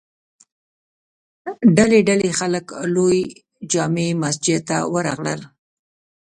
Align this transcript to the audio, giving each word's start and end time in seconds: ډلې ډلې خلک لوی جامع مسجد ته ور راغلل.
ډلې 1.77 1.99
ډلې 2.09 2.29
خلک 2.39 2.65
لوی 2.95 3.19
جامع 3.71 4.09
مسجد 4.21 4.59
ته 4.69 4.77
ور 4.93 5.03
راغلل. 5.09 5.41